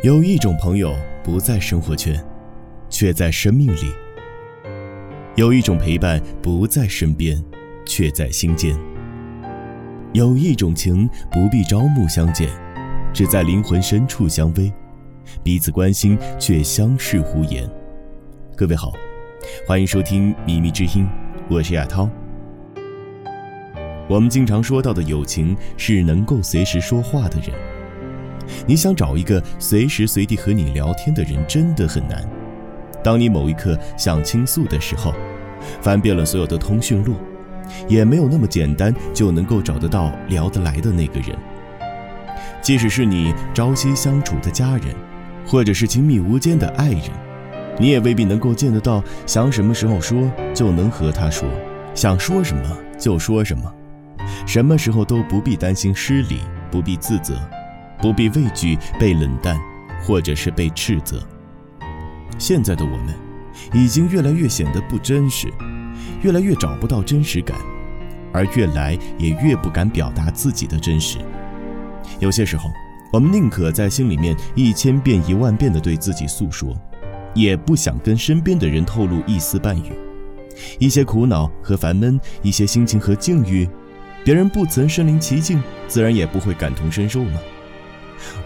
[0.00, 2.20] 有一种朋友不在生活圈，
[2.88, 3.94] 却在生命里；
[5.36, 7.40] 有一种陪伴不在身边，
[7.86, 8.74] 却在心间；
[10.12, 12.48] 有一种情不必朝暮相见，
[13.12, 14.72] 只在灵魂深处相偎，
[15.44, 17.70] 彼此关心却相视无言。
[18.56, 18.92] 各位好，
[19.68, 21.06] 欢迎收听《秘密之音》，
[21.48, 22.10] 我是亚涛。
[24.08, 27.71] 我们经常说到的友情，是能够随时说话的人。
[28.66, 32.22] 你想找一个随时随地和你聊天的人，真的很难。
[33.02, 35.12] 当你某一刻想倾诉的时候，
[35.80, 37.14] 翻遍了所有的通讯录，
[37.88, 41.36] 也没有那么简单就能够找得到聊得来的那个人。
[42.60, 44.94] 即使是你朝夕相处的家人，
[45.44, 47.02] 或者是亲密无间的爱人，
[47.78, 51.48] 你也未必能够见得到，想什么时候说就能和他说，
[51.94, 52.62] 想说什么
[52.96, 53.72] 就说什么，
[54.46, 56.38] 什么时候都不必担心失礼，
[56.70, 57.34] 不必自责。
[58.02, 59.56] 不必畏惧被冷淡，
[60.04, 61.22] 或者是被斥责。
[62.36, 63.14] 现在的我们，
[63.72, 65.48] 已经越来越显得不真实，
[66.22, 67.56] 越来越找不到真实感，
[68.32, 71.18] 而越来也越不敢表达自己的真实。
[72.18, 72.68] 有些时候，
[73.12, 76.74] 我们宁可在心里面一千遍一万遍地对自己诉说，
[77.34, 79.92] 也不想跟身边的人透露一丝半语。
[80.80, 83.68] 一些苦恼和烦闷，一些心情和境遇，
[84.24, 87.40] 别人不曾身临其境，自然也不会感同身受了。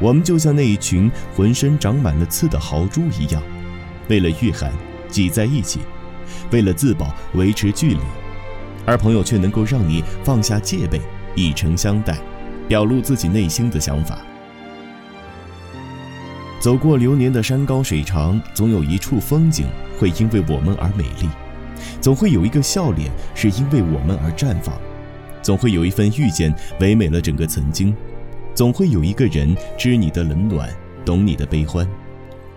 [0.01, 3.43] 我们就像那一群浑身长满了刺的豪猪一样，
[4.09, 4.73] 为了御寒
[5.09, 5.81] 挤在一起，
[6.51, 8.01] 为了自保维持距离，
[8.85, 11.01] 而朋友却能够让你放下戒备，
[11.35, 12.19] 以诚相待，
[12.69, 14.19] 表露自己内心的想法。
[16.59, 19.67] 走过流年的山高水长，总有一处风景
[19.99, 21.29] 会因为我们而美丽，
[22.01, 24.75] 总会有一个笑脸是因为我们而绽放，
[25.43, 27.95] 总会有一份遇见唯美了整个曾经。
[28.57, 30.67] 总会有一个人知你的冷暖，
[31.05, 31.87] 懂你的悲欢。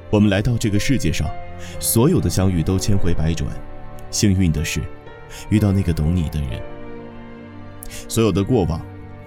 [0.09, 1.29] 我们来到这个世界上，
[1.77, 3.51] 所有的相遇都千回百转。
[4.09, 4.79] 幸运的是，
[5.49, 6.61] 遇到那个懂你的人。
[8.07, 8.81] 所有的过往，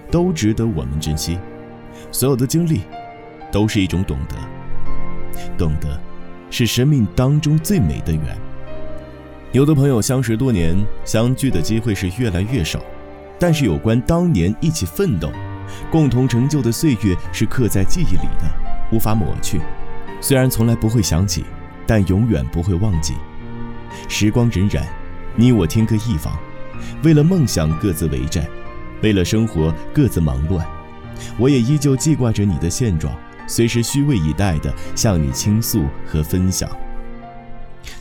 [0.09, 1.37] 都值得我们珍惜。
[2.11, 2.81] 所有的经历，
[3.51, 4.35] 都是一种懂得。
[5.55, 6.01] 懂得，
[6.49, 8.35] 是生命当中最美的缘。
[9.51, 10.75] 有的朋友相识多年，
[11.05, 12.81] 相聚的机会是越来越少，
[13.37, 15.31] 但是有关当年一起奋斗。
[15.91, 18.45] 共同成就的岁月是刻在记忆里的，
[18.91, 19.61] 无法抹去。
[20.21, 21.43] 虽然从来不会想起，
[21.85, 23.13] 但永远不会忘记。
[24.07, 24.81] 时光荏苒，
[25.35, 26.37] 你我天各一方，
[27.03, 28.45] 为了梦想各自为战，
[29.01, 30.65] 为了生活各自忙乱。
[31.37, 33.13] 我也依旧记挂着你的现状，
[33.47, 36.69] 随时虚位以待的向你倾诉和分享。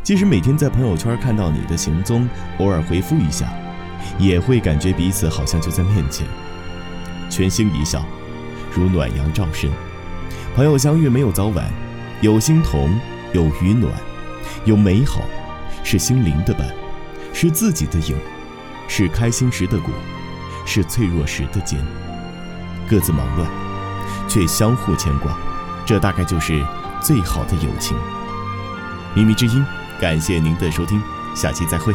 [0.03, 2.29] 即使每天在朋友圈看到你的行踪，
[2.59, 3.53] 偶尔回复一下，
[4.19, 6.27] 也会感觉彼此好像就在面前。
[7.33, 8.05] 全心一笑，
[8.75, 9.71] 如暖阳照身。
[10.55, 11.65] 朋友相遇没有早晚，
[12.21, 12.95] 有心同，
[13.33, 13.91] 有雨暖，
[14.67, 15.23] 有美好，
[15.83, 16.69] 是心灵的伴，
[17.33, 18.15] 是自己的影，
[18.87, 19.91] 是开心时的果，
[20.67, 21.83] 是脆弱时的坚。
[22.87, 23.51] 各自忙乱，
[24.29, 25.35] 却相互牵挂，
[25.87, 26.63] 这大概就是
[27.01, 27.97] 最好的友情。
[29.15, 29.65] 秘密之音，
[29.99, 31.03] 感谢您的收听，
[31.35, 31.95] 下期再会。